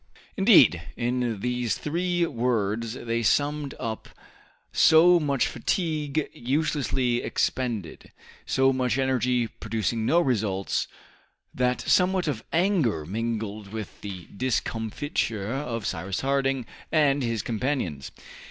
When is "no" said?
10.03-10.19